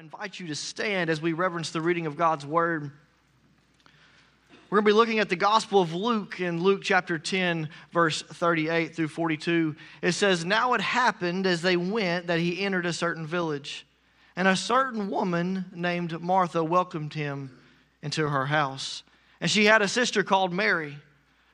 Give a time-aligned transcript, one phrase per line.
[0.00, 2.90] I invite you to stand as we reverence the reading of God's word.
[4.70, 8.22] We're going to be looking at the Gospel of Luke in Luke chapter 10, verse
[8.22, 9.76] 38 through 42.
[10.00, 13.86] It says, Now it happened as they went that he entered a certain village,
[14.36, 17.54] and a certain woman named Martha welcomed him
[18.00, 19.02] into her house.
[19.38, 20.96] And she had a sister called Mary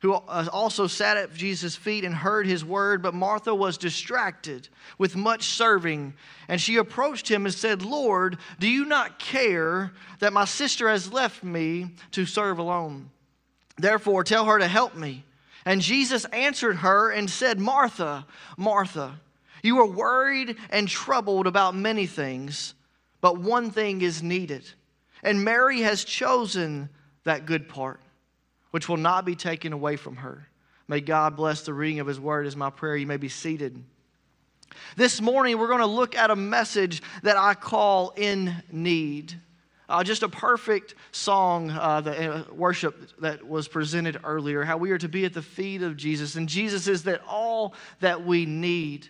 [0.01, 4.69] who also sat at Jesus' feet and heard his word, but Martha was distracted
[4.99, 6.15] with much serving.
[6.49, 11.13] And she approached him and said, Lord, do you not care that my sister has
[11.13, 13.11] left me to serve alone?
[13.79, 15.25] Therefore, tell her to help me.
[15.64, 18.26] And Jesus answered her and said, Martha,
[18.57, 19.18] Martha,
[19.63, 22.75] you are worried and troubled about many things,
[23.21, 24.65] but one thing is needed.
[25.23, 26.90] And Mary has chosen
[27.25, 28.01] that good part
[28.76, 30.46] which will not be taken away from her.
[30.86, 32.94] May God bless the reading of His word, is my prayer.
[32.94, 33.83] You may be seated.
[34.97, 39.33] This morning, we're going to look at a message that I call In Need.
[39.89, 44.91] Uh, just a perfect song, uh, the uh, worship that was presented earlier, how we
[44.91, 46.34] are to be at the feet of Jesus.
[46.34, 49.08] And Jesus is that all that we need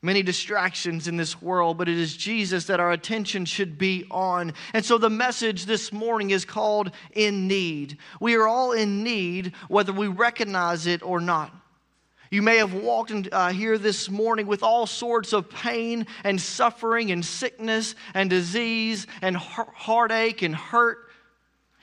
[0.00, 4.52] many distractions in this world, but it is Jesus that our attention should be on.
[4.72, 7.98] And so the message this morning is called In Need.
[8.20, 11.52] We are all in need, whether we recognize it or not.
[12.30, 16.40] You may have walked in, uh, here this morning with all sorts of pain and
[16.40, 20.98] suffering and sickness and disease and heartache and hurt.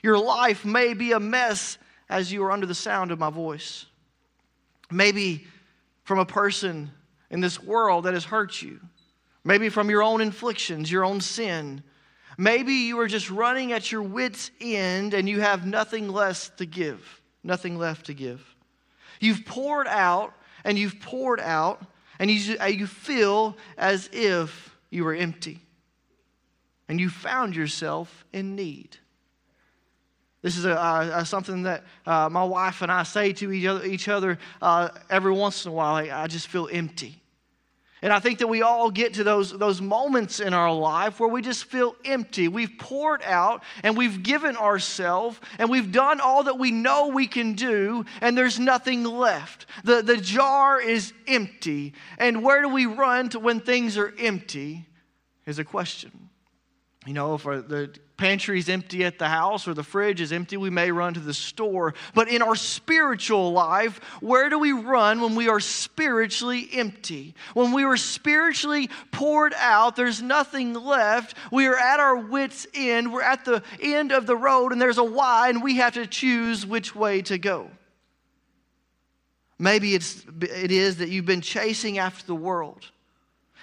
[0.03, 3.87] Your life may be a mess as you are under the sound of my voice.
[4.91, 5.47] Maybe
[6.03, 6.91] from a person
[7.35, 8.79] in this world that has hurt you.
[9.43, 11.83] Maybe from your own inflictions, your own sin.
[12.37, 16.65] Maybe you are just running at your wits' end and you have nothing less to
[16.65, 18.41] give, nothing left to give.
[19.19, 21.85] You've poured out and you've poured out
[22.19, 25.59] and you, uh, you feel as if you were empty.
[26.87, 28.95] And you found yourself in need.
[30.41, 33.85] This is a, uh, something that uh, my wife and I say to each other,
[33.85, 35.93] each other uh, every once in a while.
[35.93, 37.21] Like, I just feel empty.
[38.01, 41.29] And I think that we all get to those, those moments in our life where
[41.29, 42.47] we just feel empty.
[42.47, 47.25] We've poured out and we've given ourselves and we've done all that we know we
[47.25, 49.65] can do, and there's nothing left.
[49.83, 51.93] The, the jar is empty.
[52.17, 54.87] And where do we run to when things are empty?
[55.45, 56.29] Is a question.
[57.05, 60.57] You know, if the pantry is empty at the house or the fridge is empty,
[60.57, 61.93] we may run to the store.
[62.13, 67.35] But in our spiritual life, where do we run when we are spiritually empty?
[67.53, 71.35] When we are spiritually poured out, there's nothing left.
[71.51, 73.11] We are at our wits' end.
[73.11, 76.07] We're at the end of the road, and there's a Y, and we have to
[76.07, 77.69] choose which way to go.
[79.57, 82.91] Maybe it's, it is that you've been chasing after the world,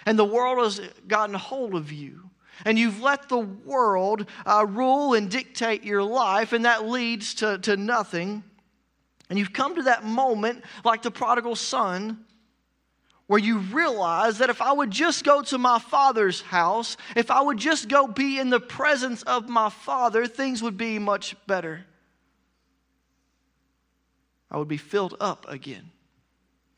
[0.07, 2.31] and the world has gotten hold of you
[2.65, 7.59] and you've let the world uh, rule and dictate your life, and that leads to,
[7.59, 8.43] to nothing.
[9.29, 12.25] And you've come to that moment, like the prodigal son,
[13.27, 17.41] where you realize that if I would just go to my father's house, if I
[17.41, 21.87] would just go be in the presence of my father, things would be much better.
[24.51, 25.91] I would be filled up again.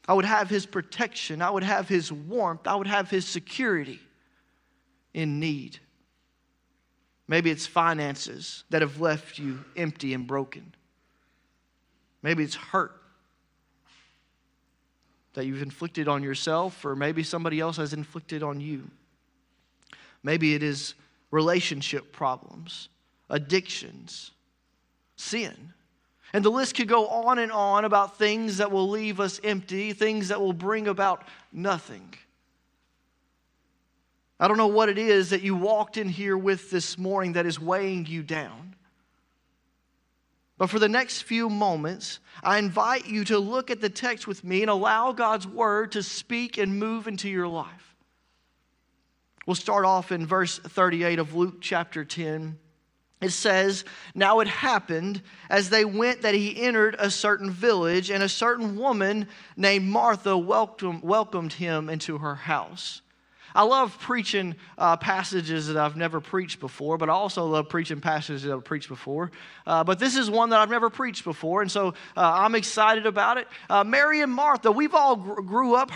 [0.07, 1.43] I would have his protection.
[1.43, 2.69] I would have his warmth.
[2.69, 4.01] I would have his security
[5.15, 5.79] in need.
[7.27, 10.75] Maybe it's finances that have left you empty and broken.
[12.23, 13.01] Maybe it's hurt
[15.33, 18.91] that you've inflicted on yourself, or maybe somebody else has inflicted on you.
[20.23, 20.95] Maybe it is
[21.31, 22.89] relationship problems,
[23.29, 24.31] addictions,
[25.17, 25.73] sin.
[26.33, 29.93] And the list could go on and on about things that will leave us empty,
[29.93, 32.15] things that will bring about nothing.
[34.41, 37.47] I don't know what it is that you walked in here with this morning that
[37.47, 38.75] is weighing you down.
[40.57, 44.45] But for the next few moments, I invite you to look at the text with
[44.45, 47.97] me and allow God's word to speak and move into your life.
[49.47, 52.59] We'll start off in verse 38 of Luke chapter 10.
[53.21, 53.85] It says,
[54.15, 58.77] Now it happened as they went that he entered a certain village, and a certain
[58.77, 63.03] woman named Martha welcomed, him into her house.
[63.55, 68.01] I love preaching uh, passages that I've never preached before, but I also love preaching
[68.01, 69.31] passages that I've preached before.
[69.65, 73.07] Uh, but this is one that I've never preached before, and so uh, I'm excited
[73.07, 73.47] about it.
[73.71, 75.93] Uh, Mary and Martha, we've all gr- grew up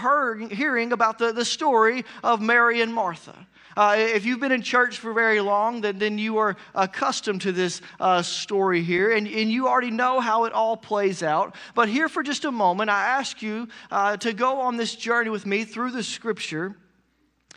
[0.52, 3.34] hearing about the, the story of Mary and Martha.
[3.76, 7.52] Uh, if you've been in church for very long, then, then you are accustomed to
[7.52, 11.56] this uh, story here, and, and you already know how it all plays out.
[11.74, 15.30] But here for just a moment, I ask you uh, to go on this journey
[15.30, 16.76] with me through the scripture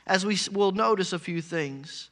[0.07, 2.09] as we will notice a few things.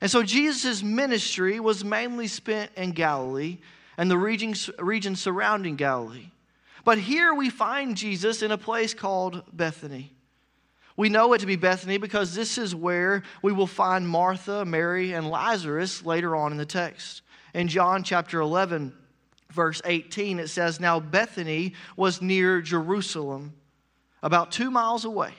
[0.00, 3.58] And so Jesus' ministry was mainly spent in Galilee
[3.96, 6.30] and the region, region surrounding Galilee.
[6.84, 10.12] But here we find Jesus in a place called Bethany.
[10.96, 15.12] We know it to be Bethany because this is where we will find Martha, Mary,
[15.12, 17.22] and Lazarus later on in the text.
[17.54, 18.92] In John chapter 11,
[19.50, 23.54] verse 18, it says, Now Bethany was near Jerusalem,
[24.22, 25.32] about two miles away.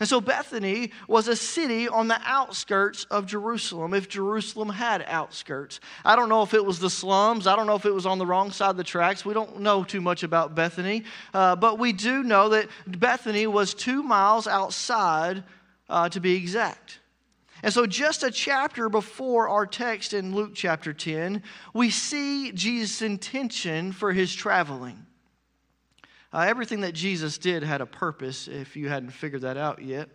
[0.00, 5.80] And so Bethany was a city on the outskirts of Jerusalem, if Jerusalem had outskirts.
[6.04, 7.48] I don't know if it was the slums.
[7.48, 9.24] I don't know if it was on the wrong side of the tracks.
[9.24, 11.02] We don't know too much about Bethany.
[11.34, 15.42] Uh, but we do know that Bethany was two miles outside,
[15.88, 17.00] uh, to be exact.
[17.62, 21.42] And so, just a chapter before our text in Luke chapter 10,
[21.74, 25.07] we see Jesus' intention for his traveling.
[26.32, 30.10] Uh, everything that Jesus did had a purpose, if you hadn't figured that out yet.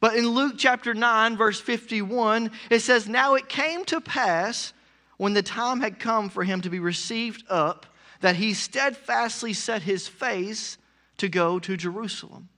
[0.00, 4.72] But in Luke chapter 9, verse 51, it says, Now it came to pass
[5.18, 7.86] when the time had come for him to be received up
[8.20, 10.78] that he steadfastly set his face
[11.18, 12.48] to go to Jerusalem.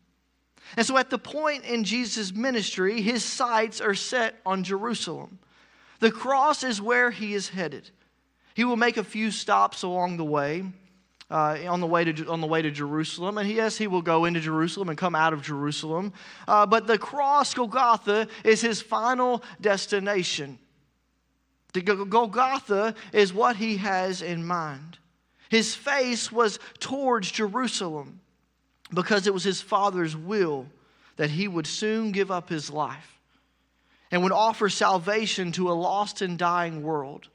[0.77, 5.39] And so at the point in Jesus' ministry, his sights are set on Jerusalem.
[6.01, 7.91] The cross is where he is headed.
[8.55, 10.65] He will make a few stops along the way
[11.33, 13.39] uh, on, the way to, on the way to Jerusalem.
[13.39, 16.13] And yes, he will go into Jerusalem and come out of Jerusalem.
[16.47, 20.59] Uh, but the cross, Golgotha, is his final destination.
[21.73, 24.99] The Golgotha is what he has in mind.
[25.49, 28.21] His face was towards Jerusalem
[28.93, 30.67] because it was his Father's will
[31.17, 33.21] that he would soon give up his life
[34.11, 37.29] and would offer salvation to a lost and dying world.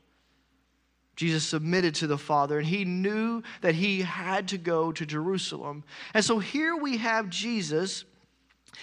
[1.17, 5.83] Jesus submitted to the Father, and he knew that he had to go to Jerusalem.
[6.13, 8.05] And so here we have Jesus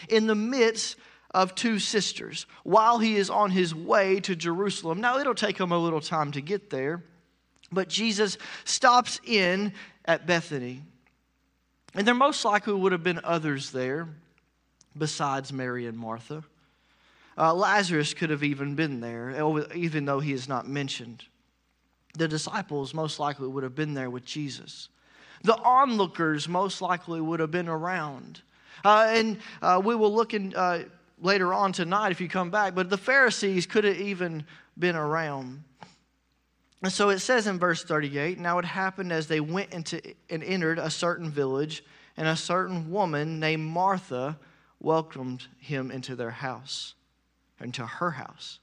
[0.09, 0.97] in the midst
[1.31, 5.01] of two sisters while he is on his way to Jerusalem.
[5.01, 7.05] Now, it'll take him a little time to get there,
[7.71, 9.73] but Jesus stops in
[10.05, 10.83] at Bethany.
[11.95, 14.09] And there most likely would have been others there
[14.99, 16.43] besides Mary and Martha.
[17.39, 19.31] Uh, Lazarus could have even been there,
[19.73, 21.25] even though he is not mentioned
[22.15, 24.89] the disciples most likely would have been there with Jesus.
[25.43, 28.41] The onlookers most likely would have been around.
[28.85, 30.85] Uh, and uh, we will look in, uh,
[31.21, 34.45] later on tonight if you come back, but the Pharisees could have even
[34.79, 35.65] been around.
[36.83, 40.45] And so it says in verse 38 Now it happened as they went into and
[40.45, 41.85] entered a certain village,
[42.17, 44.39] and a certain woman named Martha
[44.81, 46.95] welcomed him into their house,
[47.61, 48.59] into her house.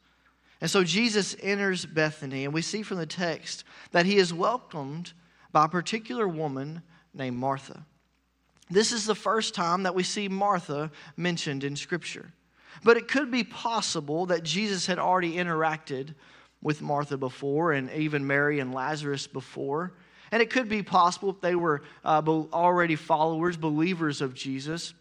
[0.61, 5.13] And so Jesus enters Bethany, and we see from the text that he is welcomed
[5.51, 7.83] by a particular woman named Martha.
[8.69, 12.31] This is the first time that we see Martha mentioned in Scripture.
[12.83, 16.13] But it could be possible that Jesus had already interacted
[16.61, 19.93] with Martha before, and even Mary and Lazarus before.
[20.31, 22.21] And it could be possible if they were uh,
[22.53, 24.93] already followers, believers of Jesus.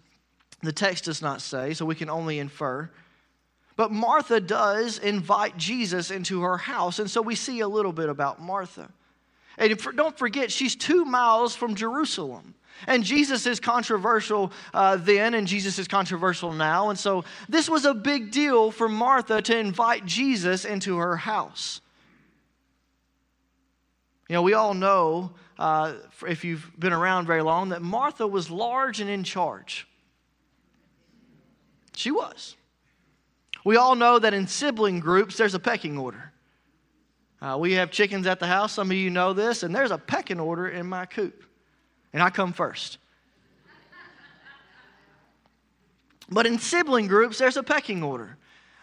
[0.62, 2.90] The text does not say, so we can only infer.
[3.80, 6.98] But Martha does invite Jesus into her house.
[6.98, 8.90] And so we see a little bit about Martha.
[9.56, 12.54] And don't forget, she's two miles from Jerusalem.
[12.86, 16.90] And Jesus is controversial uh, then, and Jesus is controversial now.
[16.90, 21.80] And so this was a big deal for Martha to invite Jesus into her house.
[24.28, 25.94] You know, we all know, uh,
[26.28, 29.88] if you've been around very long, that Martha was large and in charge.
[31.96, 32.56] She was.
[33.70, 36.32] We all know that in sibling groups, there's a pecking order.
[37.40, 38.72] Uh, we have chickens at the house.
[38.72, 41.44] Some of you know this, and there's a pecking order in my coop,
[42.12, 42.98] and I come first.
[46.28, 48.36] but in sibling groups, there's a pecking order.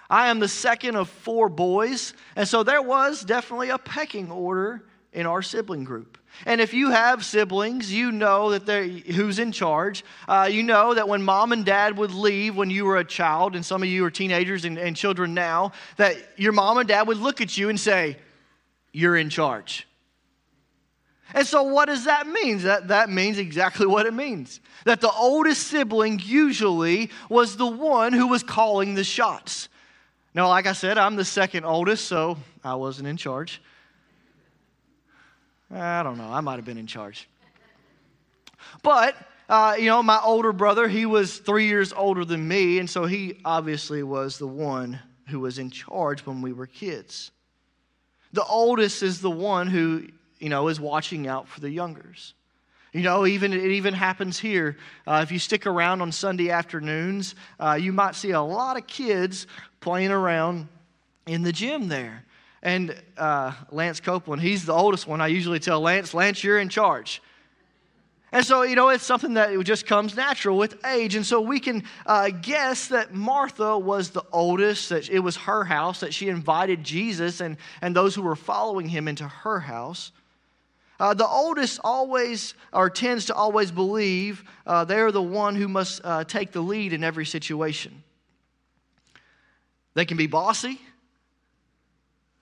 [0.10, 4.86] I am the second of four boys, and so there was definitely a pecking order
[5.12, 6.18] in our sibling group.
[6.46, 10.04] And if you have siblings, you know that they're, who's in charge.
[10.28, 13.56] Uh, you know that when mom and dad would leave when you were a child,
[13.56, 17.08] and some of you are teenagers and, and children now, that your mom and dad
[17.08, 18.18] would look at you and say,
[18.92, 19.88] You're in charge.
[21.34, 22.60] And so, what does that mean?
[22.60, 28.14] That, that means exactly what it means that the oldest sibling usually was the one
[28.14, 29.68] who was calling the shots.
[30.34, 33.62] Now, like I said, I'm the second oldest, so I wasn't in charge.
[35.72, 36.30] I don't know.
[36.30, 37.28] I might have been in charge.
[38.84, 39.16] But,
[39.50, 43.06] uh, you know, my older brother, he was three years older than me, and so
[43.06, 47.32] he obviously was the one who was in charge when we were kids.
[48.34, 50.08] The oldest is the one who,
[50.40, 52.34] you know, is watching out for the youngers.
[52.94, 54.78] You know, even it even happens here.
[55.06, 58.88] Uh, if you stick around on Sunday afternoons, uh, you might see a lot of
[58.88, 59.48] kids
[59.82, 60.68] playing around
[61.26, 62.24] in the gym there.
[62.64, 65.22] And uh, Lance Copeland, he's the oldest one.
[65.22, 67.22] I usually tell Lance, Lance, you're in charge.
[68.32, 71.16] And so, you know, it's something that just comes natural with age.
[71.16, 75.64] And so we can uh, guess that Martha was the oldest, that it was her
[75.64, 80.12] house, that she invited Jesus and, and those who were following him into her house.
[81.00, 86.02] Uh, the oldest always, or tends to always believe, uh, they're the one who must
[86.04, 88.04] uh, take the lead in every situation.
[89.94, 90.82] They can be bossy.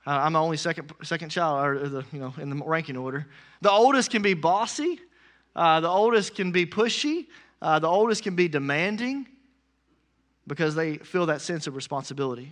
[0.05, 3.25] Uh, I'm the only second, second child, or the, you know, in the ranking order.
[3.61, 4.99] The oldest can be bossy.
[5.55, 7.27] Uh, the oldest can be pushy.
[7.61, 9.27] Uh, the oldest can be demanding
[10.45, 12.51] because they feel that sense of responsibility.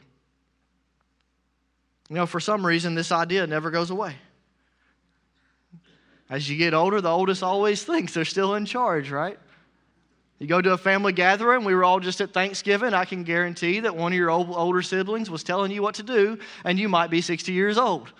[2.10, 4.16] You know, for some reason, this idea never goes away.
[6.30, 9.38] As you get older, the oldest always thinks they're still in charge, right?
[10.40, 12.94] You go to a family gathering, we were all just at Thanksgiving.
[12.94, 16.04] I can guarantee that one of your old, older siblings was telling you what to
[16.04, 18.12] do, and you might be 60 years old.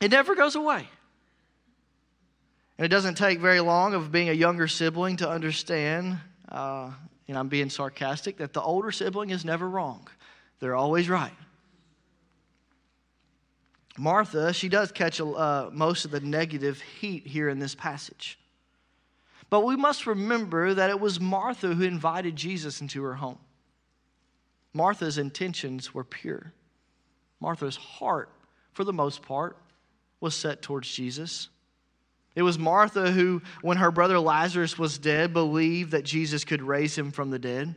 [0.00, 0.88] It never goes away.
[2.78, 6.18] And it doesn't take very long of being a younger sibling to understand,
[6.50, 6.90] uh,
[7.28, 10.08] and I'm being sarcastic, that the older sibling is never wrong.
[10.60, 11.32] They're always right.
[13.96, 18.38] Martha, she does catch uh, most of the negative heat here in this passage.
[19.54, 23.38] But we must remember that it was Martha who invited Jesus into her home.
[24.72, 26.52] Martha's intentions were pure.
[27.38, 28.30] Martha's heart,
[28.72, 29.56] for the most part,
[30.18, 31.50] was set towards Jesus.
[32.34, 36.98] It was Martha who, when her brother Lazarus was dead, believed that Jesus could raise
[36.98, 37.76] him from the dead.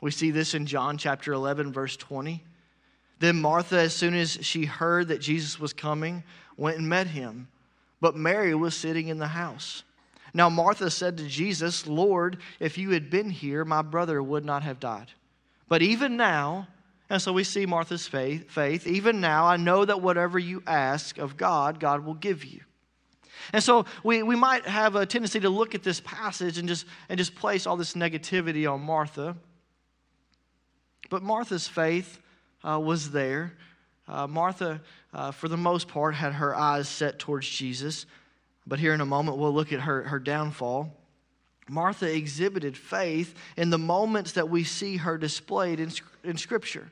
[0.00, 2.42] We see this in John chapter 11, verse 20.
[3.18, 6.24] Then Martha, as soon as she heard that Jesus was coming,
[6.56, 7.48] went and met him.
[8.00, 9.82] But Mary was sitting in the house.
[10.34, 14.64] Now Martha said to Jesus, Lord, if you had been here, my brother would not
[14.64, 15.12] have died.
[15.68, 16.66] But even now,
[17.08, 21.18] and so we see Martha's faith, faith, even now, I know that whatever you ask
[21.18, 22.60] of God, God will give you.
[23.52, 26.86] And so we, we might have a tendency to look at this passage and just,
[27.08, 29.36] and just place all this negativity on Martha.
[31.10, 32.18] But Martha's faith
[32.66, 33.52] uh, was there.
[34.08, 34.80] Uh, Martha,
[35.12, 38.06] uh, for the most part, had her eyes set towards Jesus.
[38.66, 40.92] But here in a moment, we'll look at her, her downfall.
[41.68, 45.90] Martha exhibited faith in the moments that we see her displayed in,
[46.22, 46.90] in Scripture.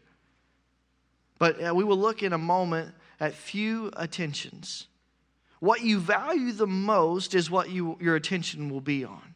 [1.38, 4.86] But uh, we will look in a moment at few attentions.
[5.60, 9.34] What you value the most is what you, your attention will be on.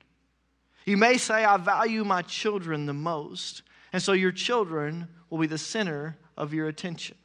[0.85, 3.63] You may say, I value my children the most.
[3.93, 7.17] And so your children will be the center of your attention.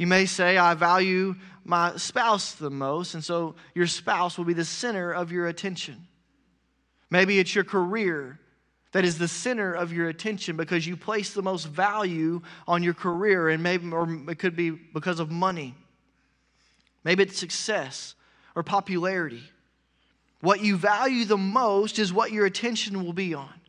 [0.00, 4.54] You may say, I value my spouse the most, and so your spouse will be
[4.54, 6.08] the center of your attention.
[7.10, 8.40] Maybe it's your career
[8.92, 12.94] that is the center of your attention because you place the most value on your
[12.94, 15.74] career, and maybe, or it could be because of money.
[17.04, 18.14] Maybe it's success
[18.56, 19.42] or popularity.
[20.40, 23.59] What you value the most is what your attention will be on.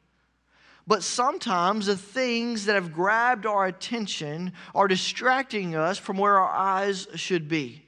[0.88, 6.50] But sometimes the things that have grabbed our attention are distracting us from where our
[6.50, 7.86] eyes should be.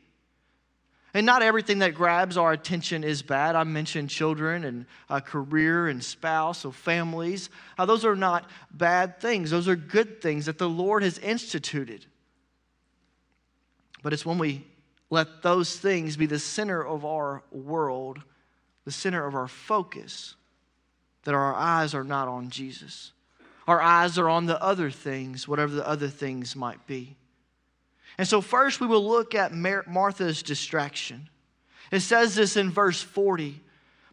[1.16, 3.56] And not everything that grabs our attention is bad.
[3.56, 7.50] I mentioned children and a career and spouse, or families.
[7.78, 12.06] Uh, those are not bad things, those are good things that the Lord has instituted.
[14.02, 14.66] But it's when we
[15.12, 18.20] let those things be the center of our world,
[18.84, 20.36] the center of our focus,
[21.24, 23.12] that our eyes are not on Jesus.
[23.68, 27.16] Our eyes are on the other things, whatever the other things might be.
[28.18, 31.30] And so, first, we will look at Martha's distraction.
[31.92, 33.62] It says this in verse 40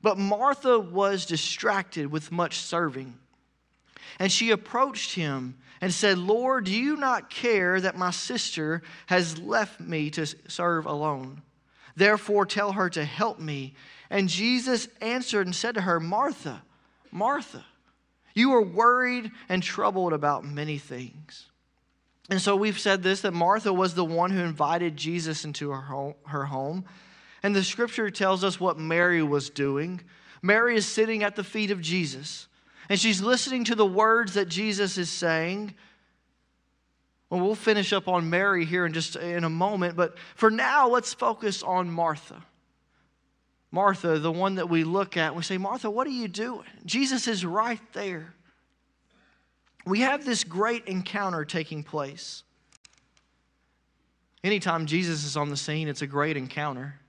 [0.02, 3.18] But Martha was distracted with much serving.
[4.18, 9.38] And she approached him and said, Lord, do you not care that my sister has
[9.38, 11.42] left me to serve alone?
[11.96, 13.74] Therefore, tell her to help me.
[14.10, 16.62] And Jesus answered and said to her, Martha,
[17.10, 17.64] Martha,
[18.34, 21.46] you are worried and troubled about many things.
[22.30, 25.80] And so we've said this that Martha was the one who invited Jesus into her
[25.80, 26.84] home, her home.
[27.42, 30.00] And the scripture tells us what Mary was doing.
[30.42, 32.46] Mary is sitting at the feet of Jesus,
[32.88, 35.74] and she's listening to the words that Jesus is saying.
[37.28, 40.88] Well, we'll finish up on Mary here in just in a moment, but for now,
[40.88, 42.42] let's focus on Martha.
[43.72, 46.66] Martha, the one that we look at, we say, Martha, what are you doing?
[46.84, 48.34] Jesus is right there.
[49.86, 52.42] We have this great encounter taking place.
[54.42, 57.00] Anytime Jesus is on the scene, it's a great encounter.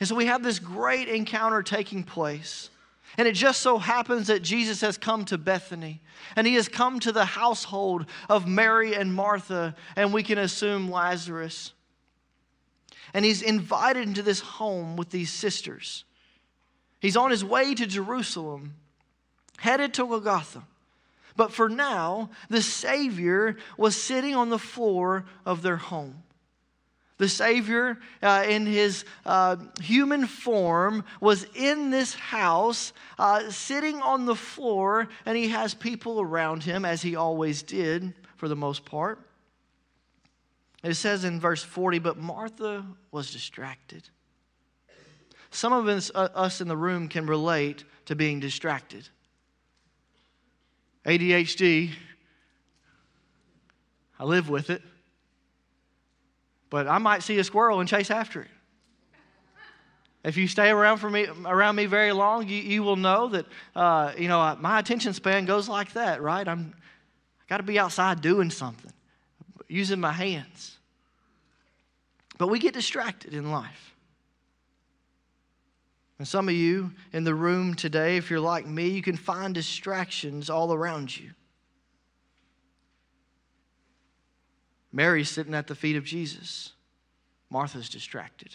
[0.00, 2.70] And so we have this great encounter taking place.
[3.18, 6.02] And it just so happens that Jesus has come to Bethany
[6.34, 10.90] and he has come to the household of Mary and Martha, and we can assume
[10.90, 11.72] Lazarus.
[13.14, 16.04] And he's invited into this home with these sisters.
[17.00, 18.74] He's on his way to Jerusalem,
[19.58, 20.64] headed to Golgotha.
[21.36, 26.22] But for now, the Savior was sitting on the floor of their home.
[27.18, 34.26] The Savior, uh, in his uh, human form, was in this house, uh, sitting on
[34.26, 38.84] the floor, and he has people around him, as he always did for the most
[38.84, 39.25] part.
[40.86, 44.08] It says in verse 40, but Martha was distracted.
[45.50, 49.08] Some of us, uh, us in the room can relate to being distracted.
[51.04, 51.90] ADHD,
[54.20, 54.80] I live with it.
[56.70, 58.50] But I might see a squirrel and chase after it.
[60.22, 63.46] If you stay around, for me, around me very long, you, you will know that,
[63.74, 66.46] uh, you know, my attention span goes like that, right?
[66.46, 66.74] I'm,
[67.48, 68.92] got to be outside doing something,
[69.68, 70.75] using my hands.
[72.38, 73.94] But we get distracted in life.
[76.18, 79.54] And some of you in the room today, if you're like me, you can find
[79.54, 81.30] distractions all around you.
[84.92, 86.72] Mary's sitting at the feet of Jesus.
[87.50, 88.54] Martha's distracted.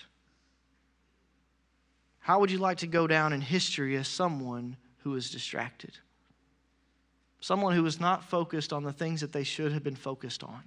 [2.20, 5.98] How would you like to go down in history as someone who is distracted?
[7.40, 10.64] Someone who is not focused on the things that they should have been focused on.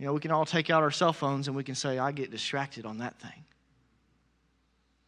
[0.00, 2.10] You know, we can all take out our cell phones and we can say, I
[2.10, 3.44] get distracted on that thing.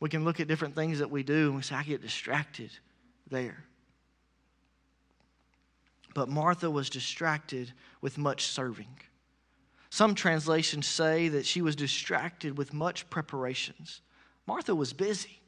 [0.00, 2.70] We can look at different things that we do and we say, I get distracted
[3.30, 3.64] there.
[6.14, 7.72] But Martha was distracted
[8.02, 8.94] with much serving.
[9.88, 14.02] Some translations say that she was distracted with much preparations.
[14.46, 15.40] Martha was busy.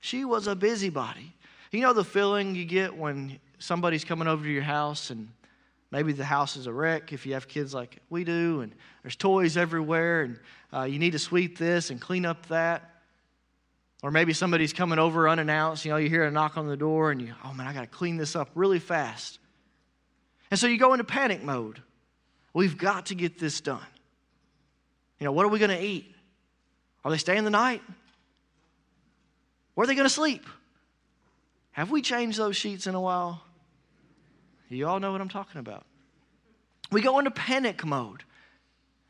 [0.00, 1.34] She was a busybody.
[1.72, 5.30] You know the feeling you get when somebody's coming over to your house and
[5.90, 9.16] maybe the house is a wreck if you have kids like we do, and there's
[9.16, 10.38] toys everywhere, and
[10.72, 12.86] uh, you need to sweep this and clean up that.
[14.02, 15.84] Or maybe somebody's coming over unannounced.
[15.84, 17.82] You know, you hear a knock on the door, and you, oh man, I got
[17.82, 19.38] to clean this up really fast.
[20.50, 21.82] And so you go into panic mode.
[22.52, 23.86] We've got to get this done.
[25.18, 26.14] You know, what are we going to eat?
[27.04, 27.82] Are they staying the night?
[29.74, 30.44] Where are they going to sleep?
[31.72, 33.42] Have we changed those sheets in a while?
[34.70, 35.84] You all know what I'm talking about.
[36.92, 38.22] We go into panic mode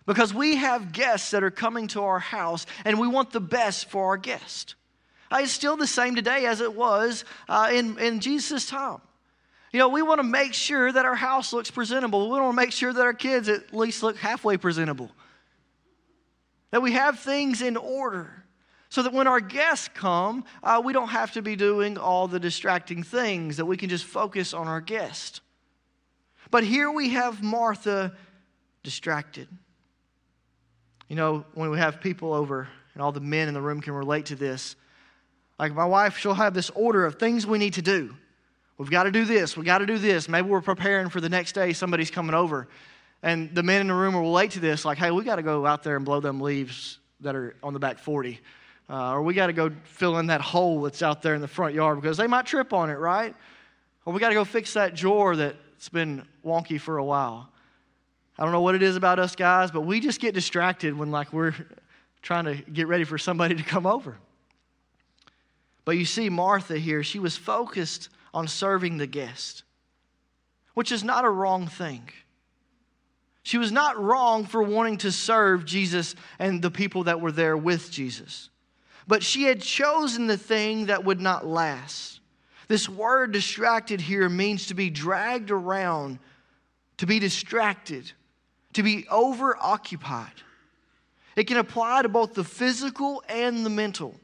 [0.06, 3.90] because we have guests that are coming to our house and we want the best
[3.90, 4.74] for our guest.
[5.30, 9.00] Uh, it's still the same today as it was uh, in, in Jesus' time.
[9.72, 12.30] You know, we want to make sure that our house looks presentable.
[12.30, 15.10] We want to make sure that our kids at least look halfway presentable.
[16.72, 18.44] That we have things in order
[18.88, 22.40] so that when our guests come, uh, we don't have to be doing all the
[22.40, 25.40] distracting things, that we can just focus on our guest.
[26.50, 28.12] But here we have Martha
[28.82, 29.48] distracted.
[31.08, 33.94] You know, when we have people over, and all the men in the room can
[33.94, 34.76] relate to this,
[35.58, 38.16] like my wife, she'll have this order of things we need to do.
[38.78, 39.56] We've got to do this.
[39.56, 40.28] We've got to do this.
[40.28, 42.66] Maybe we're preparing for the next day, somebody's coming over.
[43.22, 45.42] And the men in the room will relate to this, like, hey, we got to
[45.42, 48.40] go out there and blow them leaves that are on the back 40.
[48.88, 51.48] Uh, or we got to go fill in that hole that's out there in the
[51.48, 53.36] front yard because they might trip on it, right?
[54.06, 55.36] Or we got to go fix that drawer
[55.80, 57.48] that's been wonky for a while.
[58.38, 61.10] I don't know what it is about us guys, but we just get distracted when
[61.10, 61.54] like we're
[62.20, 64.18] trying to get ready for somebody to come over.
[65.86, 69.62] But you see Martha here, she was focused on serving the guest,
[70.74, 72.10] which is not a wrong thing.
[73.42, 77.56] She was not wrong for wanting to serve Jesus and the people that were there
[77.56, 78.50] with Jesus.
[79.06, 82.19] But she had chosen the thing that would not last.
[82.70, 86.20] This word distracted here means to be dragged around,
[86.98, 88.12] to be distracted,
[88.74, 90.30] to be over occupied.
[91.34, 94.14] It can apply to both the physical and the mental.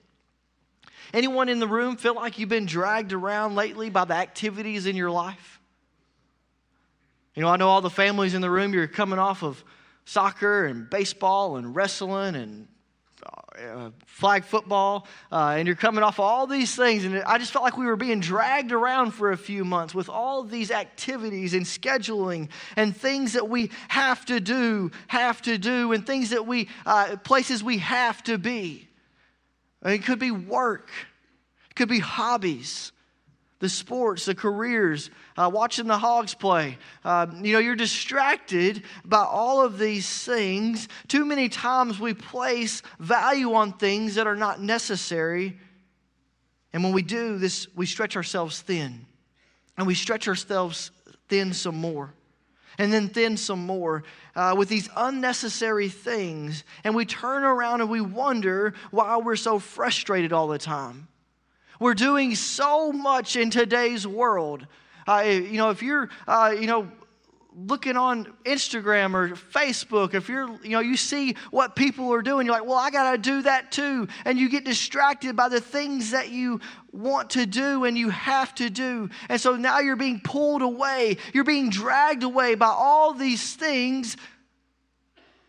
[1.12, 4.94] Anyone in the room feel like you've been dragged around lately by the activities in
[4.94, 5.58] your life?
[7.34, 9.64] You know, I know all the families in the room, you're coming off of
[10.04, 12.68] soccer and baseball and wrestling and
[13.26, 17.04] uh, flag football, uh, and you're coming off all these things.
[17.04, 20.08] And I just felt like we were being dragged around for a few months with
[20.08, 25.92] all these activities and scheduling and things that we have to do, have to do,
[25.92, 28.88] and things that we, uh, places we have to be.
[29.84, 30.90] It could be work,
[31.70, 32.92] it could be hobbies,
[33.58, 36.78] the sports, the careers, uh, watching the hogs play.
[37.04, 40.88] Uh, you know, you're distracted by all of these things.
[41.08, 45.58] Too many times we place value on things that are not necessary
[46.76, 49.06] And when we do this, we stretch ourselves thin.
[49.78, 50.90] And we stretch ourselves
[51.26, 52.12] thin some more.
[52.76, 56.64] And then thin some more uh, with these unnecessary things.
[56.84, 61.08] And we turn around and we wonder why we're so frustrated all the time.
[61.80, 64.66] We're doing so much in today's world.
[65.06, 66.90] Uh, you know, if you're, uh, you know,
[67.56, 72.46] looking on Instagram or Facebook, if you're, you know, you see what people are doing,
[72.46, 74.08] you're like, well, I got to do that too.
[74.24, 76.60] And you get distracted by the things that you
[76.92, 79.08] want to do and you have to do.
[79.28, 84.16] And so now you're being pulled away, you're being dragged away by all these things,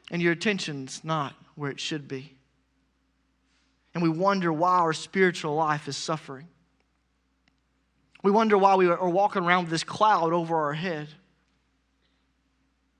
[0.10, 2.37] and your attention's not where it should be.
[3.98, 6.48] And we wonder why our spiritual life is suffering.
[8.22, 11.08] We wonder why we are walking around with this cloud over our head.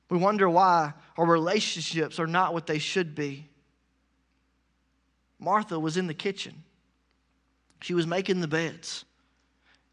[0.10, 3.48] We wonder why our relationships are not what they should be.
[5.38, 6.64] Martha was in the kitchen.
[7.84, 9.06] She was making the beds,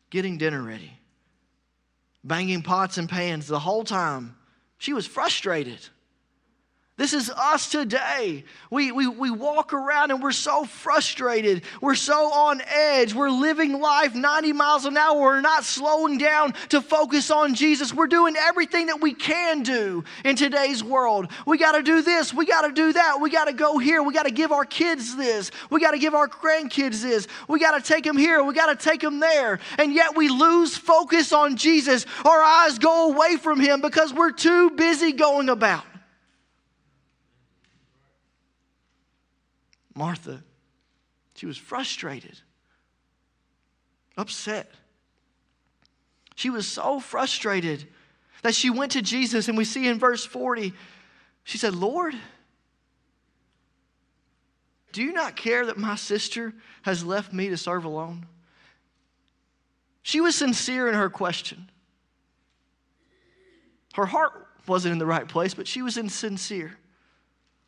[0.09, 0.99] getting dinner ready,
[2.25, 4.37] banging pots and pans the whole time.
[4.79, 5.87] She was frustrated.
[6.97, 8.45] This is us today.
[8.71, 11.65] We, we, we walk around and we're so frustrated.
[11.81, 13.13] We're so on edge.
[13.13, 15.21] We're living life 90 miles an hour.
[15.21, 17.93] We're not slowing down to focus on Jesus.
[17.93, 21.33] We're doing everything that we can do in today's world.
[21.47, 22.33] We got to do this.
[22.33, 23.21] We got to do that.
[23.21, 24.01] We got to go here.
[24.01, 25.51] We got to give our kids this.
[25.71, 27.27] We got to give our grandkids this.
[27.49, 28.45] We got to take them here.
[28.45, 29.59] We got to take them there.
[29.79, 32.07] And yet we lose focus on Jesus.
[32.25, 35.85] Our eyes go away from Him because we're too busy going about.
[39.95, 40.43] Martha,
[41.35, 42.39] she was frustrated,
[44.17, 44.71] upset.
[46.35, 47.87] She was so frustrated
[48.43, 50.73] that she went to Jesus, and we see in verse 40,
[51.45, 52.15] she said, Lord,
[54.93, 58.27] do you not care that my sister has left me to serve alone?
[60.03, 61.71] She was sincere in her question.
[63.95, 66.77] Her heart wasn't in the right place, but she was insincere.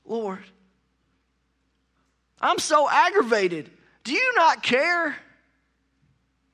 [0.05, 0.45] Lord,
[2.41, 3.71] I'm so aggravated.
[4.05, 5.17] Do you not care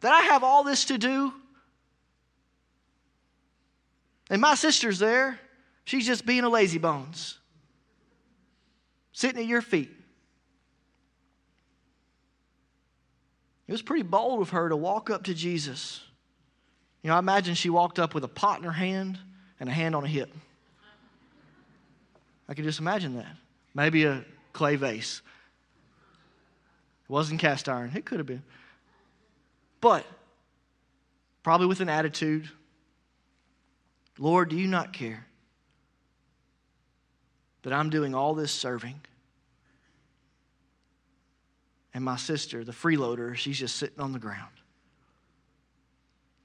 [0.01, 1.33] that I have all this to do?
[4.31, 5.39] And my sister's there.
[5.85, 7.39] She's just being a lazy bones,
[9.13, 9.91] sitting at your feet.
[13.67, 16.01] It was pretty bold of her to walk up to Jesus.
[17.03, 19.19] You know, I imagine she walked up with a pot in her hand
[19.59, 20.33] and a hand on a hip.
[22.49, 23.37] I can just imagine that.
[23.75, 25.23] Maybe a clay vase
[27.13, 27.93] wasn't cast iron.
[27.95, 28.43] It could have been.
[29.83, 30.07] But
[31.43, 32.49] probably with an attitude
[34.19, 35.27] Lord, do you not care
[37.63, 39.01] that I'm doing all this serving?
[41.95, 44.53] And my sister, the freeloader, she's just sitting on the ground.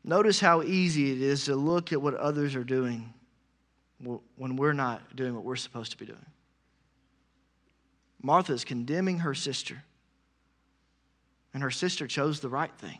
[0.03, 3.13] Notice how easy it is to look at what others are doing
[4.38, 6.25] when we're not doing what we're supposed to be doing.
[8.21, 9.84] Martha is condemning her sister
[11.58, 13.00] and her sister chose the right thing.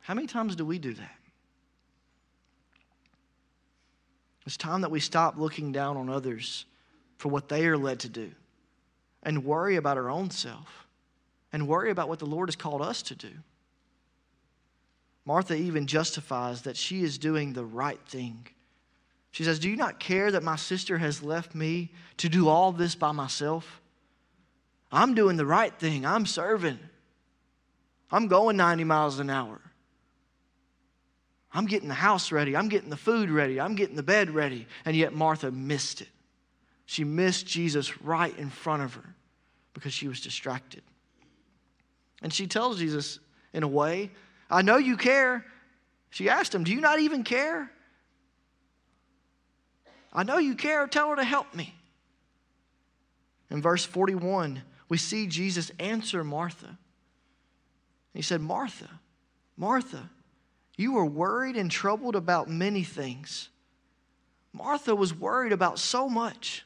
[0.00, 1.16] How many times do we do that?
[4.44, 6.66] It's time that we stop looking down on others
[7.16, 8.32] for what they are led to do
[9.22, 10.86] and worry about our own self
[11.54, 13.32] and worry about what the Lord has called us to do.
[15.24, 18.46] Martha even justifies that she is doing the right thing.
[19.30, 22.72] She says, Do you not care that my sister has left me to do all
[22.72, 23.80] this by myself?
[24.92, 26.04] I'm doing the right thing.
[26.04, 26.78] I'm serving.
[28.10, 29.60] I'm going 90 miles an hour.
[31.52, 32.56] I'm getting the house ready.
[32.56, 33.60] I'm getting the food ready.
[33.60, 34.66] I'm getting the bed ready.
[34.84, 36.08] And yet Martha missed it.
[36.86, 39.14] She missed Jesus right in front of her
[39.74, 40.82] because she was distracted.
[42.22, 43.18] And she tells Jesus,
[43.52, 44.10] in a way,
[44.50, 45.44] I know you care.
[46.10, 47.70] She asked him, Do you not even care?
[50.12, 50.86] I know you care.
[50.86, 51.74] Tell her to help me.
[53.50, 56.78] In verse 41, we see Jesus answer Martha.
[58.14, 58.88] He said, Martha,
[59.56, 60.10] Martha,
[60.76, 63.50] you are worried and troubled about many things.
[64.52, 66.64] Martha was worried about so much.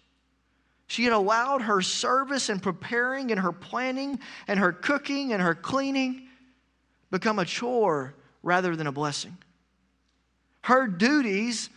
[0.86, 5.54] She had allowed her service and preparing and her planning and her cooking and her
[5.54, 6.28] cleaning
[7.10, 9.36] become a chore rather than a blessing.
[10.62, 11.68] Her duties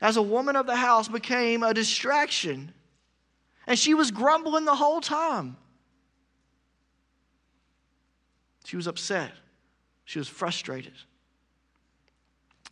[0.00, 2.72] as a woman of the house became a distraction.
[3.66, 5.56] And she was grumbling the whole time.
[8.72, 9.32] She was upset.
[10.06, 10.94] She was frustrated.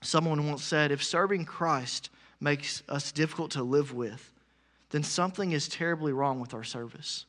[0.00, 2.08] Someone once said if serving Christ
[2.40, 4.32] makes us difficult to live with,
[4.88, 7.26] then something is terribly wrong with our service.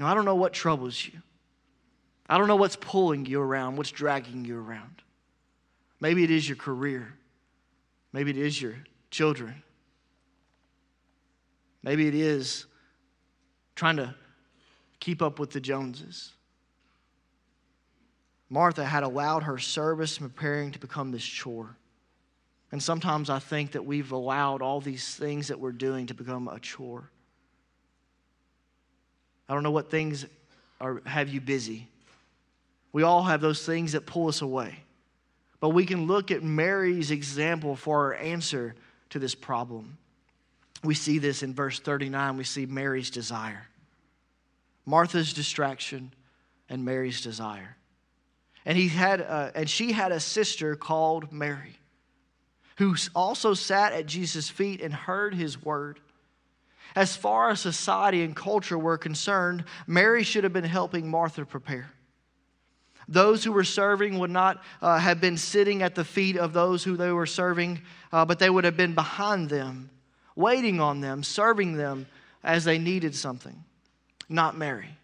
[0.00, 1.22] Now, I don't know what troubles you.
[2.28, 5.02] I don't know what's pulling you around, what's dragging you around.
[6.00, 7.14] Maybe it is your career.
[8.12, 8.74] Maybe it is your
[9.12, 9.62] children.
[11.84, 12.66] Maybe it is
[13.76, 14.12] trying to
[14.98, 16.32] keep up with the Joneses.
[18.50, 21.76] Martha had allowed her service and preparing to become this chore.
[22.72, 26.48] And sometimes I think that we've allowed all these things that we're doing to become
[26.48, 27.10] a chore.
[29.48, 30.26] I don't know what things
[30.80, 31.88] are, have you busy.
[32.92, 34.76] We all have those things that pull us away.
[35.60, 38.74] But we can look at Mary's example for our answer
[39.10, 39.98] to this problem.
[40.84, 42.36] We see this in verse 39.
[42.36, 43.66] We see Mary's desire,
[44.86, 46.12] Martha's distraction,
[46.68, 47.77] and Mary's desire.
[48.68, 51.78] And, he had a, and she had a sister called Mary,
[52.76, 56.00] who also sat at Jesus' feet and heard his word.
[56.94, 61.90] As far as society and culture were concerned, Mary should have been helping Martha prepare.
[63.08, 66.84] Those who were serving would not uh, have been sitting at the feet of those
[66.84, 67.80] who they were serving,
[68.12, 69.88] uh, but they would have been behind them,
[70.36, 72.06] waiting on them, serving them
[72.44, 73.64] as they needed something.
[74.28, 74.97] Not Mary.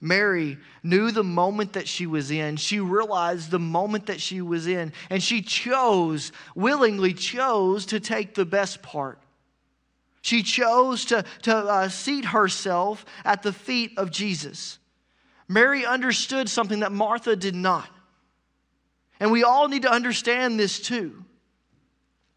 [0.00, 2.56] Mary knew the moment that she was in.
[2.56, 8.34] She realized the moment that she was in, and she chose, willingly chose to take
[8.34, 9.18] the best part.
[10.20, 14.78] She chose to, to uh, seat herself at the feet of Jesus.
[15.48, 17.88] Mary understood something that Martha did not.
[19.20, 21.24] And we all need to understand this too.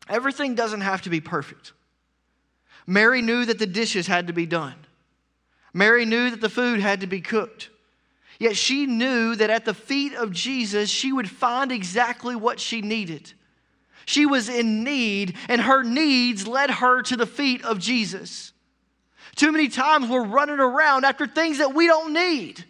[0.08, 1.74] Everything doesn't have to be perfect.
[2.88, 4.76] Mary knew that the dishes had to be done.
[5.74, 7.70] Mary knew that the food had to be cooked.
[8.40, 12.82] Yet she knew that at the feet of Jesus, she would find exactly what she
[12.82, 13.34] needed.
[14.06, 18.54] She was in need, and her needs led her to the feet of Jesus.
[19.36, 22.66] Too many times we're running around after things that we don't need.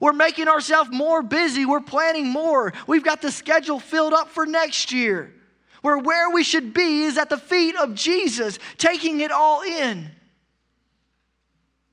[0.00, 1.66] We're making ourselves more busy.
[1.66, 2.72] We're planning more.
[2.86, 5.34] We've got the schedule filled up for next year.
[5.82, 10.10] Where where we should be is at the feet of Jesus, taking it all in.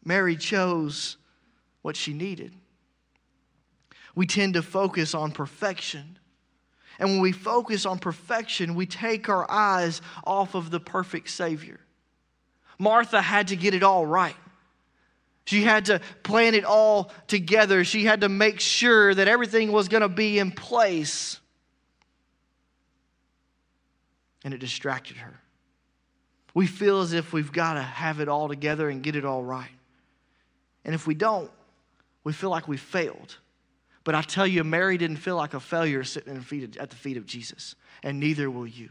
[0.07, 1.17] Mary chose
[1.81, 2.53] what she needed.
[4.15, 6.17] We tend to focus on perfection.
[6.97, 11.81] And when we focus on perfection, we take our eyes off of the perfect Savior.
[12.79, 14.35] Martha had to get it all right.
[15.43, 17.83] She had to plan it all together.
[17.83, 21.39] She had to make sure that everything was going to be in place.
[24.45, 25.41] And it distracted her.
[26.53, 29.43] We feel as if we've got to have it all together and get it all
[29.43, 29.69] right.
[30.88, 31.52] And if we don't,
[32.23, 33.38] we feel like we failed.
[34.04, 37.26] But I tell you, Mary didn't feel like a failure sitting at the feet of
[37.28, 38.89] Jesus, and neither will you.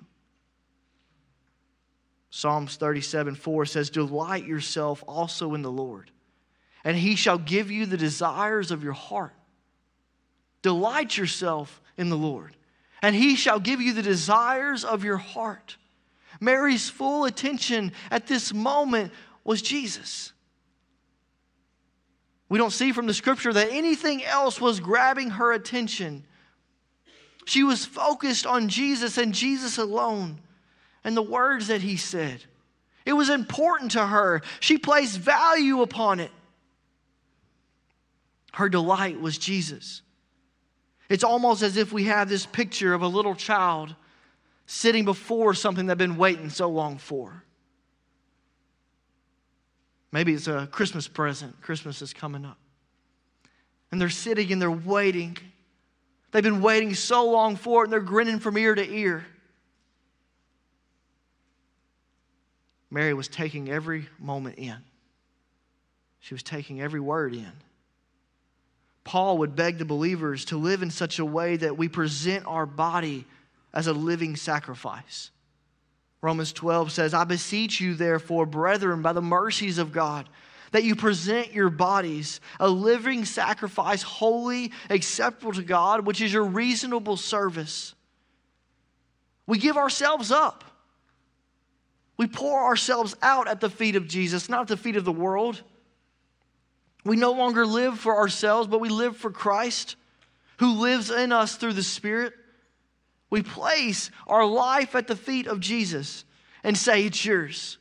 [2.31, 6.13] Psalms 37 4 says, Delight yourself also in the Lord
[6.87, 9.35] and he shall give you the desires of your heart.
[10.63, 12.57] Delight yourself in the Lord,
[13.03, 15.79] and he shall give you the desires of your heart.
[16.39, 20.33] Mary's full attention at this moment was Jesus.
[22.49, 26.25] We don't see from the scripture that anything else was grabbing her attention.
[27.45, 30.41] She was focused on Jesus and Jesus alone
[31.05, 32.45] and the words that he said.
[33.05, 34.43] It was important to her.
[34.61, 36.33] She placed value upon it.
[38.53, 40.03] Her delight was Jesus.
[41.09, 43.95] It's almost as if we have this picture of a little child
[44.67, 47.45] sitting before something they've been waiting so long for.
[50.13, 51.61] Maybe it's a Christmas present.
[51.61, 52.59] Christmas is coming up.
[53.91, 55.37] And they're sitting and they're waiting.
[56.33, 59.25] They've been waiting so long for it and they're grinning from ear to ear.
[62.91, 64.77] Mary was taking every moment in,
[66.21, 67.53] she was taking every word in.
[69.05, 72.67] Paul would beg the believers to live in such a way that we present our
[72.67, 73.25] body
[73.73, 75.31] as a living sacrifice.
[76.23, 80.29] Romans 12 says, I beseech you, therefore, brethren, by the mercies of God,
[80.73, 86.45] that you present your bodies a living sacrifice, holy, acceptable to God, which is your
[86.45, 87.95] reasonable service.
[89.47, 90.65] We give ourselves up.
[92.17, 95.13] We pour ourselves out at the feet of Jesus, not at the feet of the
[95.13, 95.63] world.
[97.05, 99.97] We no longer live for ourselves, but we live for Christ
[100.59, 102.33] who lives in us through the Spirit.
[103.31, 106.25] We place our life at the feet of Jesus
[106.63, 107.79] and say, It's yours.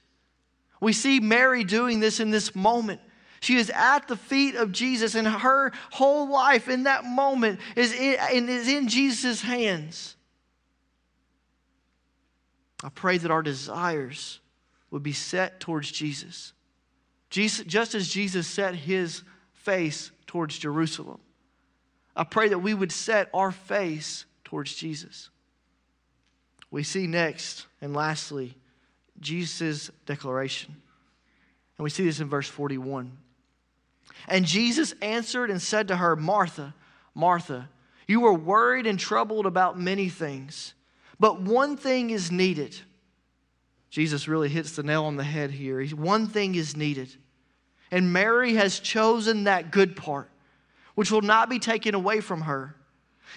[0.81, 3.01] We see Mary doing this in this moment.
[3.39, 7.93] She is at the feet of Jesus, and her whole life in that moment is
[7.93, 10.15] in, is in Jesus' hands.
[12.83, 14.39] I pray that our desires
[14.91, 16.53] would be set towards Jesus.
[17.29, 21.19] Jesus, just as Jesus set his face towards Jerusalem,
[22.15, 25.29] I pray that we would set our face towards Jesus.
[26.75, 28.53] We see next and lastly
[29.21, 30.75] Jesus' declaration.
[31.77, 33.17] And we see this in verse 41.
[34.27, 36.75] And Jesus answered and said to her, Martha,
[37.13, 37.69] Martha,
[38.09, 40.73] you are worried and troubled about many things,
[41.17, 42.75] but one thing is needed.
[43.89, 45.81] Jesus really hits the nail on the head here.
[45.91, 47.15] One thing is needed.
[47.89, 50.29] And Mary has chosen that good part,
[50.95, 52.75] which will not be taken away from her.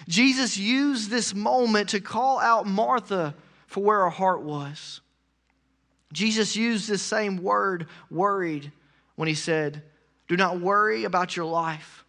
[0.07, 3.35] Jesus used this moment to call out Martha
[3.67, 5.01] for where her heart was.
[6.11, 8.71] Jesus used this same word, worried,
[9.15, 9.83] when he said,
[10.27, 12.05] Do not worry about your life,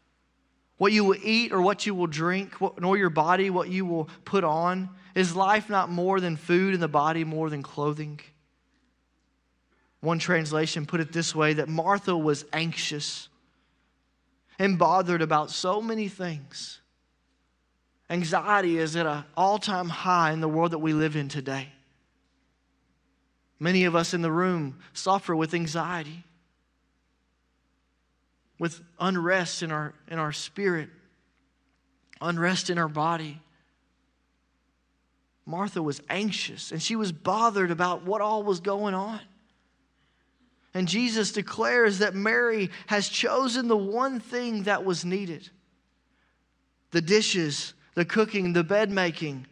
[0.78, 4.08] what you will eat or what you will drink, nor your body what you will
[4.24, 4.88] put on.
[5.14, 8.20] Is life not more than food and the body more than clothing?
[10.00, 13.28] One translation put it this way that Martha was anxious
[14.58, 16.79] and bothered about so many things.
[18.10, 21.68] Anxiety is at an all time high in the world that we live in today.
[23.60, 26.24] Many of us in the room suffer with anxiety,
[28.58, 30.88] with unrest in our, in our spirit,
[32.20, 33.40] unrest in our body.
[35.46, 39.20] Martha was anxious and she was bothered about what all was going on.
[40.74, 45.48] And Jesus declares that Mary has chosen the one thing that was needed
[46.92, 49.46] the dishes, the cooking, the bed making.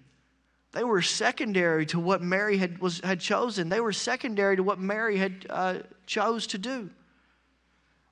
[0.72, 3.68] They were secondary to what Mary had, was, had chosen.
[3.68, 6.90] They were secondary to what Mary had uh, chose to do.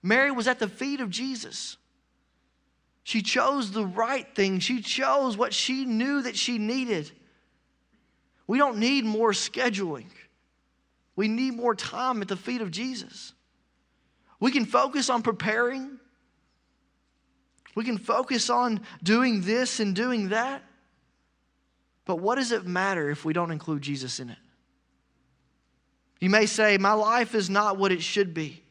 [0.02, 1.76] Mary was at the feet of Jesus.
[3.02, 4.58] She chose the right thing.
[4.58, 7.10] She chose what she knew that she needed.
[8.46, 10.06] We don't need more scheduling.
[11.14, 13.32] We need more time at the feet of Jesus.
[14.40, 15.98] We can focus on preparing.
[17.76, 20.62] We can focus on doing this and doing that.
[22.06, 24.38] But what does it matter if we don't include Jesus in it?
[26.18, 28.62] You may say, My life is not what it should be.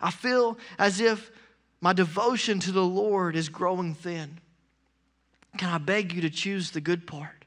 [0.00, 1.30] I feel as if
[1.80, 4.40] my devotion to the Lord is growing thin.
[5.56, 7.46] Can I beg you to choose the good part?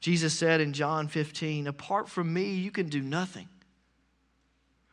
[0.00, 3.48] Jesus said in John 15, Apart from me, you can do nothing.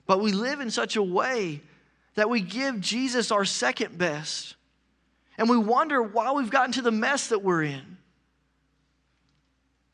[0.08, 1.62] But we live in such a way
[2.16, 4.56] that we give Jesus our second best.
[5.38, 7.98] And we wonder why we've gotten to the mess that we're in.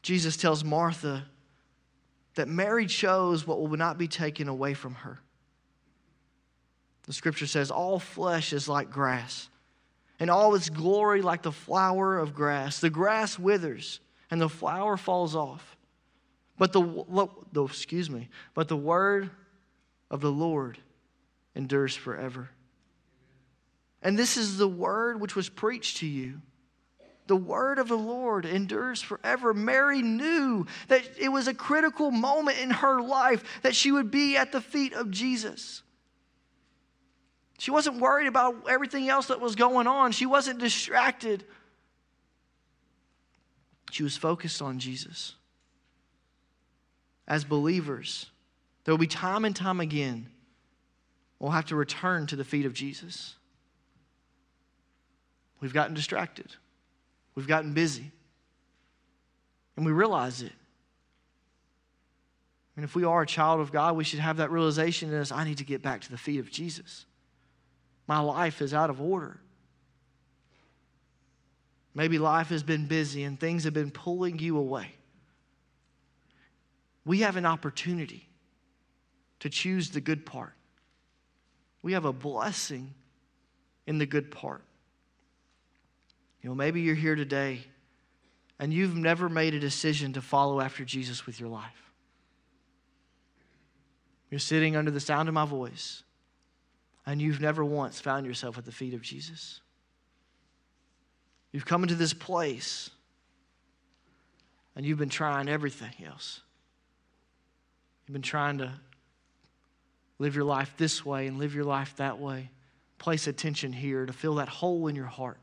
[0.01, 1.25] Jesus tells Martha
[2.35, 5.19] that Mary chose what will not be taken away from her.
[7.03, 9.49] The scripture says, All flesh is like grass,
[10.19, 12.79] and all its glory like the flower of grass.
[12.79, 15.75] The grass withers and the flower falls off.
[16.57, 17.27] But the,
[17.65, 19.31] excuse me, but the word
[20.11, 20.77] of the Lord
[21.55, 22.49] endures forever.
[24.01, 26.41] And this is the word which was preached to you.
[27.27, 29.53] The word of the Lord endures forever.
[29.53, 34.35] Mary knew that it was a critical moment in her life that she would be
[34.37, 35.83] at the feet of Jesus.
[37.59, 41.45] She wasn't worried about everything else that was going on, she wasn't distracted
[43.91, 45.35] she was focused on Jesus.
[47.27, 48.27] As believers,
[48.83, 50.29] there will be time and time again
[51.41, 53.35] we'll have to return to the feet of Jesus.
[55.59, 56.55] We've gotten distracted,
[57.35, 58.11] we've gotten busy,
[59.75, 60.53] and we realize it.
[62.75, 65.31] And if we are a child of God, we should have that realization in us
[65.31, 67.05] I need to get back to the feet of Jesus.
[68.07, 69.39] My life is out of order.
[71.93, 74.93] Maybe life has been busy and things have been pulling you away.
[77.03, 78.29] We have an opportunity
[79.39, 80.53] to choose the good part.
[81.81, 82.93] We have a blessing
[83.87, 84.63] in the good part.
[86.41, 87.61] You know, maybe you're here today
[88.59, 91.91] and you've never made a decision to follow after Jesus with your life.
[94.29, 96.03] You're sitting under the sound of my voice
[97.05, 99.61] and you've never once found yourself at the feet of Jesus.
[101.51, 102.91] You've come into this place
[104.75, 106.41] and you've been trying everything else.
[108.05, 108.71] You've been trying to
[110.21, 112.51] live your life this way and live your life that way.
[112.99, 115.39] Place attention here to fill that hole in your heart.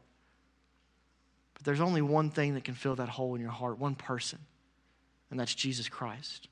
[1.54, 4.38] But there's only one thing that can fill that hole in your heart, one person,
[5.32, 6.46] and that's Jesus Christ.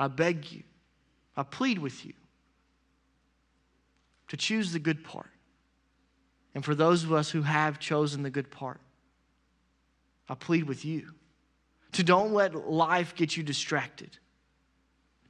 [0.00, 0.64] I beg you,
[1.36, 2.12] I plead with you
[4.26, 5.30] to choose the good part.
[6.56, 8.80] And for those of us who have chosen the good part,
[10.28, 11.14] I plead with you
[11.92, 14.18] to don't let life get you distracted.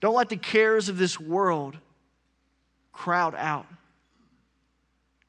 [0.01, 1.77] Don't let the cares of this world
[2.93, 3.67] crowd out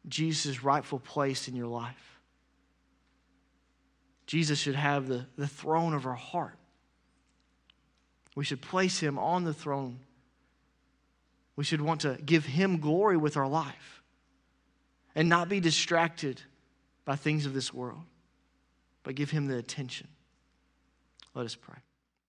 [0.08, 2.20] Jesus' rightful place in your life.
[4.26, 6.58] Jesus should have the, the throne of our heart.
[8.36, 10.00] We should place him on the throne.
[11.56, 14.02] We should want to give him glory with our life
[15.16, 16.42] and not be distracted
[17.04, 18.04] by things of this world,
[19.04, 20.08] but give him the attention.
[21.36, 21.78] Let us pray.